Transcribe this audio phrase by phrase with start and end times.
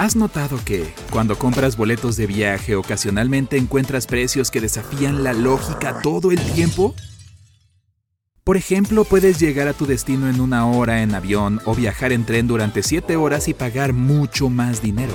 [0.00, 6.00] ¿Has notado que, cuando compras boletos de viaje, ocasionalmente encuentras precios que desafían la lógica
[6.00, 6.94] todo el tiempo?
[8.42, 12.24] Por ejemplo, puedes llegar a tu destino en una hora en avión o viajar en
[12.24, 15.12] tren durante 7 horas y pagar mucho más dinero.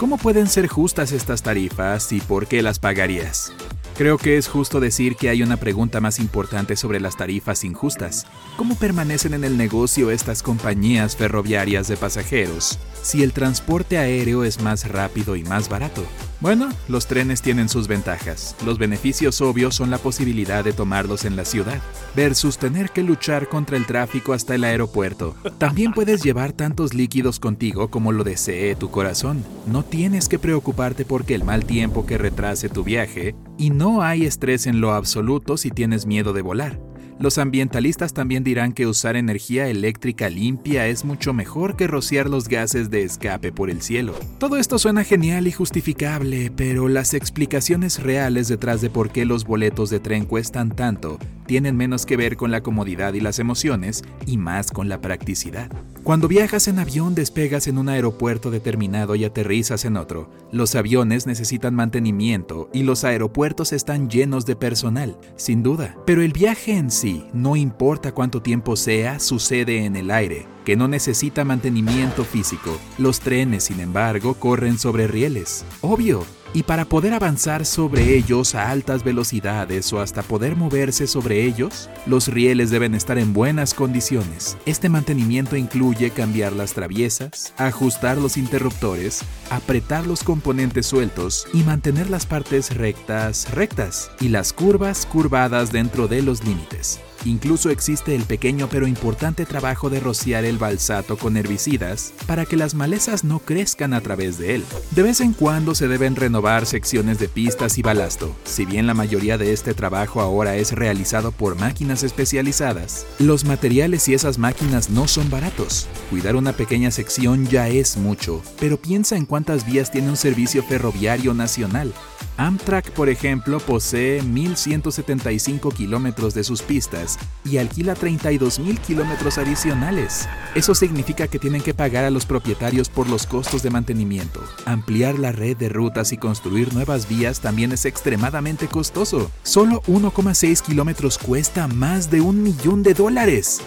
[0.00, 3.52] ¿Cómo pueden ser justas estas tarifas y por qué las pagarías?
[3.96, 8.26] Creo que es justo decir que hay una pregunta más importante sobre las tarifas injustas.
[8.58, 14.60] ¿Cómo permanecen en el negocio estas compañías ferroviarias de pasajeros si el transporte aéreo es
[14.60, 16.04] más rápido y más barato?
[16.38, 18.54] Bueno, los trenes tienen sus ventajas.
[18.64, 21.80] Los beneficios obvios son la posibilidad de tomarlos en la ciudad,
[22.14, 25.34] versus tener que luchar contra el tráfico hasta el aeropuerto.
[25.56, 29.44] También puedes llevar tantos líquidos contigo como lo desee tu corazón.
[29.66, 34.26] No tienes que preocuparte porque el mal tiempo que retrase tu viaje, y no hay
[34.26, 36.85] estrés en lo absoluto si tienes miedo de volar.
[37.18, 42.46] Los ambientalistas también dirán que usar energía eléctrica limpia es mucho mejor que rociar los
[42.46, 44.14] gases de escape por el cielo.
[44.38, 49.44] Todo esto suena genial y justificable, pero las explicaciones reales detrás de por qué los
[49.44, 54.02] boletos de tren cuestan tanto tienen menos que ver con la comodidad y las emociones
[54.26, 55.70] y más con la practicidad.
[56.02, 60.30] Cuando viajas en avión despegas en un aeropuerto determinado y aterrizas en otro.
[60.52, 65.96] Los aviones necesitan mantenimiento y los aeropuertos están llenos de personal, sin duda.
[66.06, 70.76] Pero el viaje en sí, no importa cuánto tiempo sea, sucede en el aire que
[70.76, 72.76] no necesita mantenimiento físico.
[72.98, 75.64] Los trenes, sin embargo, corren sobre rieles.
[75.80, 76.26] Obvio.
[76.54, 81.88] Y para poder avanzar sobre ellos a altas velocidades o hasta poder moverse sobre ellos,
[82.06, 84.56] los rieles deben estar en buenas condiciones.
[84.64, 92.10] Este mantenimiento incluye cambiar las traviesas, ajustar los interruptores, apretar los componentes sueltos y mantener
[92.10, 97.00] las partes rectas rectas y las curvas curvadas dentro de los límites.
[97.26, 102.56] Incluso existe el pequeño pero importante trabajo de rociar el balsato con herbicidas para que
[102.56, 104.64] las malezas no crezcan a través de él.
[104.92, 108.36] De vez en cuando se deben renovar secciones de pistas y balasto.
[108.44, 114.06] Si bien la mayoría de este trabajo ahora es realizado por máquinas especializadas, los materiales
[114.06, 115.88] y esas máquinas no son baratos.
[116.10, 120.62] Cuidar una pequeña sección ya es mucho, pero piensa en cuántas vías tiene un servicio
[120.62, 121.92] ferroviario nacional.
[122.36, 130.28] Amtrak, por ejemplo, posee 1.175 kilómetros de sus pistas y alquila 32.000 kilómetros adicionales.
[130.54, 134.42] Eso significa que tienen que pagar a los propietarios por los costos de mantenimiento.
[134.64, 139.30] Ampliar la red de rutas y construir nuevas vías también es extremadamente costoso.
[139.42, 143.60] Solo 1,6 kilómetros cuesta más de un millón de dólares.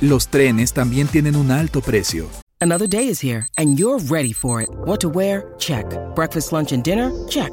[0.00, 2.28] Los trenes también tienen un alto precio.
[2.60, 4.68] Another day is here and you're ready for it.
[4.86, 5.54] What to wear?
[5.58, 5.84] Check.
[6.14, 7.10] Breakfast, lunch, and dinner?
[7.28, 7.52] Check.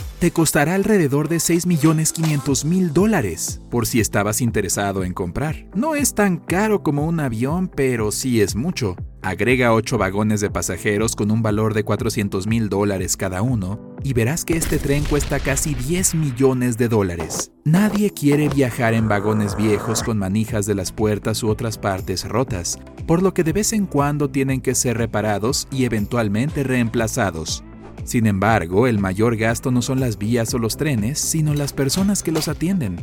[0.21, 5.65] te costará alrededor de 6.500.000 dólares, por si estabas interesado en comprar.
[5.73, 8.95] No es tan caro como un avión, pero sí es mucho.
[9.23, 14.13] Agrega 8 vagones de pasajeros con un valor de 400 mil dólares cada uno y
[14.13, 17.51] verás que este tren cuesta casi 10 millones de dólares.
[17.65, 22.77] Nadie quiere viajar en vagones viejos con manijas de las puertas u otras partes rotas,
[23.07, 27.63] por lo que de vez en cuando tienen que ser reparados y eventualmente reemplazados.
[28.03, 32.23] Sin embargo, el mayor gasto no son las vías o los trenes, sino las personas
[32.23, 32.97] que los atienden.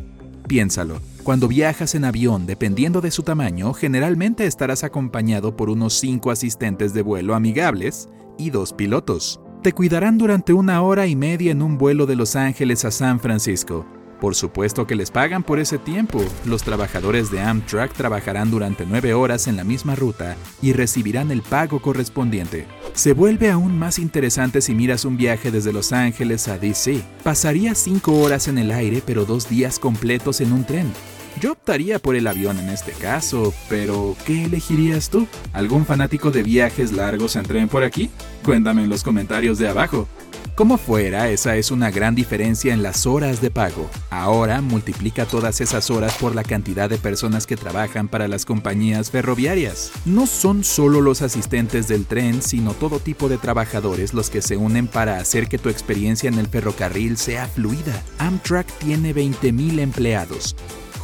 [0.46, 6.30] Piénsalo, cuando viajas en avión, dependiendo de su tamaño, generalmente estarás acompañado por unos 5
[6.30, 8.08] asistentes de vuelo amigables
[8.38, 9.40] y dos pilotos.
[9.62, 13.20] Te cuidarán durante una hora y media en un vuelo de Los Ángeles a San
[13.20, 13.84] Francisco,
[14.20, 16.24] por supuesto que les pagan por ese tiempo.
[16.44, 21.42] Los trabajadores de Amtrak trabajarán durante nueve horas en la misma ruta y recibirán el
[21.42, 22.66] pago correspondiente.
[22.94, 27.02] Se vuelve aún más interesante si miras un viaje desde Los Ángeles a DC.
[27.22, 30.92] Pasarías cinco horas en el aire pero dos días completos en un tren.
[31.40, 35.28] Yo optaría por el avión en este caso, pero ¿qué elegirías tú?
[35.52, 38.10] ¿Algún fanático de viajes largos en tren por aquí?
[38.44, 40.08] Cuéntame en los comentarios de abajo.
[40.58, 43.88] Como fuera, esa es una gran diferencia en las horas de pago.
[44.10, 49.12] Ahora multiplica todas esas horas por la cantidad de personas que trabajan para las compañías
[49.12, 49.92] ferroviarias.
[50.04, 54.56] No son solo los asistentes del tren, sino todo tipo de trabajadores los que se
[54.56, 58.02] unen para hacer que tu experiencia en el ferrocarril sea fluida.
[58.18, 60.56] Amtrak tiene 20.000 empleados,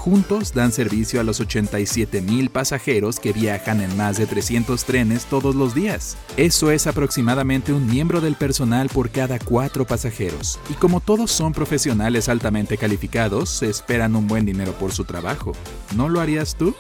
[0.05, 5.25] Juntos dan servicio a los 87 mil pasajeros que viajan en más de 300 trenes
[5.25, 6.19] todos los días.
[6.37, 10.61] Eso es aproximadamente un miembro del personal por cada cuatro pasajeros.
[10.69, 15.53] Y como todos son profesionales altamente calificados, se esperan un buen dinero por su trabajo.
[15.97, 16.75] ¿No lo harías tú?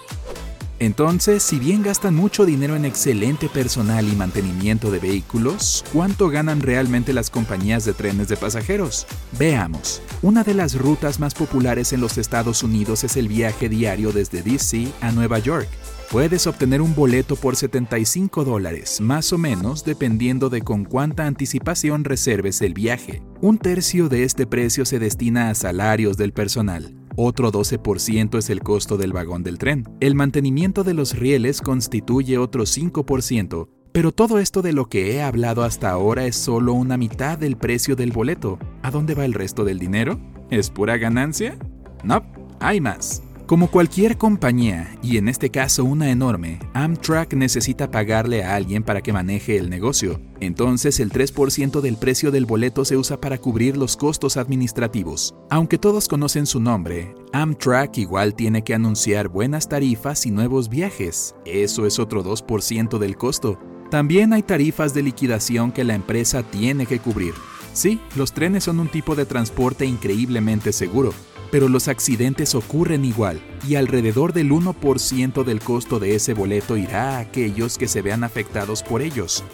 [0.84, 6.60] Entonces, si bien gastan mucho dinero en excelente personal y mantenimiento de vehículos, ¿cuánto ganan
[6.60, 9.06] realmente las compañías de trenes de pasajeros?
[9.38, 10.02] Veamos.
[10.20, 14.42] Una de las rutas más populares en los Estados Unidos es el viaje diario desde
[14.42, 15.68] DC a Nueva York.
[16.10, 22.04] Puedes obtener un boleto por 75 dólares, más o menos, dependiendo de con cuánta anticipación
[22.04, 23.22] reserves el viaje.
[23.40, 26.94] Un tercio de este precio se destina a salarios del personal.
[27.16, 29.84] Otro 12% es el costo del vagón del tren.
[30.00, 35.22] El mantenimiento de los rieles constituye otro 5%, pero todo esto de lo que he
[35.22, 38.58] hablado hasta ahora es solo una mitad del precio del boleto.
[38.82, 40.18] ¿A dónde va el resto del dinero?
[40.50, 41.56] ¿Es pura ganancia?
[42.02, 42.24] No,
[42.60, 43.23] hay más.
[43.46, 49.02] Como cualquier compañía, y en este caso una enorme, Amtrak necesita pagarle a alguien para
[49.02, 50.18] que maneje el negocio.
[50.40, 55.34] Entonces el 3% del precio del boleto se usa para cubrir los costos administrativos.
[55.50, 61.34] Aunque todos conocen su nombre, Amtrak igual tiene que anunciar buenas tarifas y nuevos viajes.
[61.44, 63.58] Eso es otro 2% del costo.
[63.90, 67.34] También hay tarifas de liquidación que la empresa tiene que cubrir.
[67.74, 71.12] Sí, los trenes son un tipo de transporte increíblemente seguro,
[71.50, 77.16] pero los accidentes ocurren igual y alrededor del 1% del costo de ese boleto irá
[77.16, 79.44] a aquellos que se vean afectados por ellos.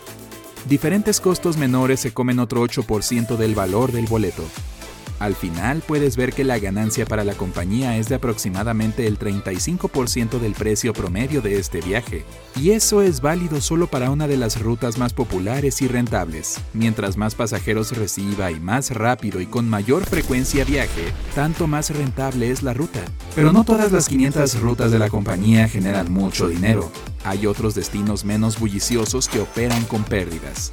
[0.69, 4.45] Diferentes costos menores se comen otro 8% del valor del boleto.
[5.21, 10.39] Al final puedes ver que la ganancia para la compañía es de aproximadamente el 35%
[10.41, 12.25] del precio promedio de este viaje,
[12.57, 16.59] y eso es válido solo para una de las rutas más populares y rentables.
[16.73, 22.51] Mientras más pasajeros reciba y más rápido y con mayor frecuencia viaje, tanto más rentable
[22.51, 23.01] es la ruta.
[23.35, 26.91] Pero no todas las 500 rutas de la compañía generan mucho dinero.
[27.25, 30.73] Hay otros destinos menos bulliciosos que operan con pérdidas.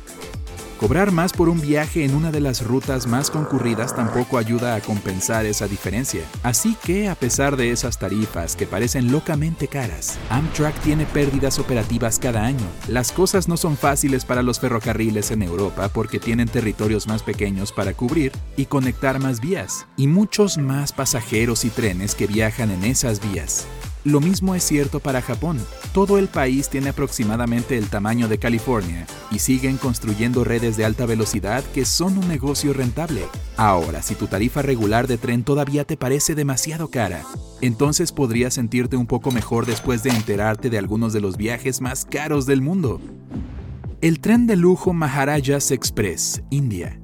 [0.80, 4.82] Cobrar más por un viaje en una de las rutas más concurridas tampoco ayuda a
[4.82, 6.22] compensar esa diferencia.
[6.44, 12.20] Así que, a pesar de esas tarifas que parecen locamente caras, Amtrak tiene pérdidas operativas
[12.20, 12.66] cada año.
[12.88, 17.72] Las cosas no son fáciles para los ferrocarriles en Europa porque tienen territorios más pequeños
[17.72, 22.84] para cubrir y conectar más vías, y muchos más pasajeros y trenes que viajan en
[22.84, 23.66] esas vías.
[24.08, 25.60] Lo mismo es cierto para Japón.
[25.92, 31.06] Todo el país tiene aproximadamente el tamaño de California y siguen construyendo redes de alta
[31.06, 33.24] velocidad que son un negocio rentable.
[33.58, 37.26] Ahora, si tu tarifa regular de tren todavía te parece demasiado cara,
[37.60, 42.06] entonces podrías sentirte un poco mejor después de enterarte de algunos de los viajes más
[42.06, 43.02] caros del mundo.
[44.00, 46.98] El tren de lujo Maharajas Express, India.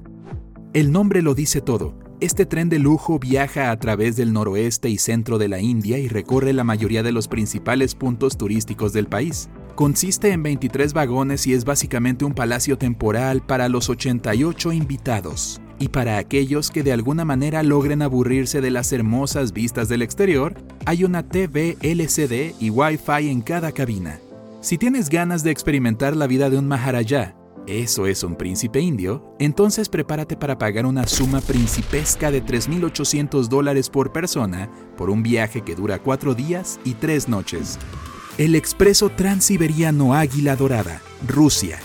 [0.72, 4.98] El nombre lo dice todo este tren de lujo viaja a través del noroeste y
[4.98, 9.48] centro de la India y recorre la mayoría de los principales puntos turísticos del país.
[9.74, 15.60] Consiste en 23 vagones y es básicamente un palacio temporal para los 88 invitados.
[15.80, 20.54] Y para aquellos que de alguna manera logren aburrirse de las hermosas vistas del exterior,
[20.86, 24.20] hay una TV LCD y Wi-Fi en cada cabina.
[24.60, 27.34] Si tienes ganas de experimentar la vida de un Maharaja,
[27.66, 33.88] eso es un príncipe indio, entonces prepárate para pagar una suma principesca de 3.800 dólares
[33.88, 37.78] por persona por un viaje que dura cuatro días y tres noches.
[38.36, 41.78] El expreso transiberiano Águila Dorada, Rusia.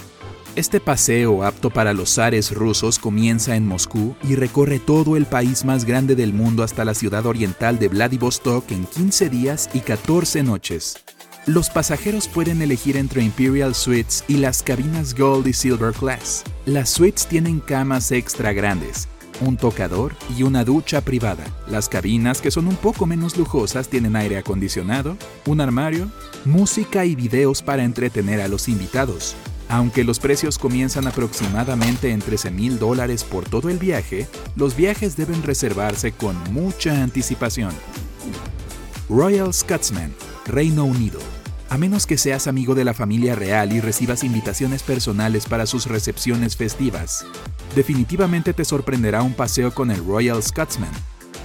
[0.56, 5.64] Este paseo apto para los zares rusos comienza en Moscú y recorre todo el país
[5.64, 10.44] más grande del mundo hasta la ciudad oriental de Vladivostok en 15 días y 14
[10.44, 10.98] noches.
[11.50, 16.44] Los pasajeros pueden elegir entre Imperial Suites y las cabinas Gold y Silver Class.
[16.68, 19.08] Las suites tienen camas extra grandes,
[19.42, 21.44] un tocador y una ducha privada.
[21.68, 26.12] Las cabinas, que son un poco menos lujosas, tienen aire acondicionado, un armario,
[26.46, 29.36] música y videos para entretener a los invitados.
[29.70, 35.18] Aunque los precios comienzan aproximadamente en 13 mil dólares por todo el viaje, los viajes
[35.18, 37.74] deben reservarse con mucha anticipación.
[39.10, 40.14] Royal Scotsman,
[40.46, 41.20] Reino Unido.
[41.70, 45.86] A menos que seas amigo de la familia real y recibas invitaciones personales para sus
[45.86, 47.28] recepciones festivas,
[47.76, 50.90] definitivamente te sorprenderá un paseo con el Royal Scotsman.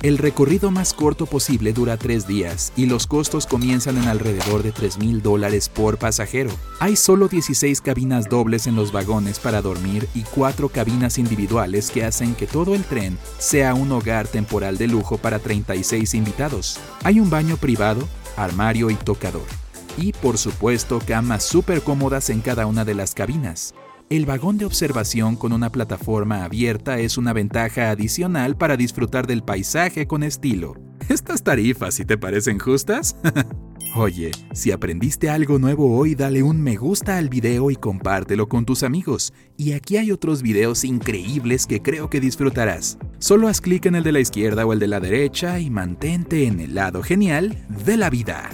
[0.02, 4.72] El recorrido más corto posible dura tres días y los costos comienzan en alrededor de
[4.72, 6.50] 3 mil dólares por pasajero.
[6.80, 12.04] Hay solo 16 cabinas dobles en los vagones para dormir y cuatro cabinas individuales que
[12.04, 16.78] hacen que todo el tren sea un hogar temporal de lujo para 36 invitados.
[17.02, 19.63] Hay un baño privado, armario y tocador.
[19.96, 23.74] Y por supuesto camas súper cómodas en cada una de las cabinas.
[24.10, 29.42] El vagón de observación con una plataforma abierta es una ventaja adicional para disfrutar del
[29.42, 30.76] paisaje con estilo.
[31.08, 33.16] ¿Estas tarifas si te parecen justas?
[33.96, 38.64] Oye, si aprendiste algo nuevo hoy, dale un me gusta al video y compártelo con
[38.64, 39.32] tus amigos.
[39.56, 42.98] Y aquí hay otros videos increíbles que creo que disfrutarás.
[43.18, 46.46] Solo haz clic en el de la izquierda o el de la derecha y mantente
[46.46, 48.50] en el lado genial de la vida.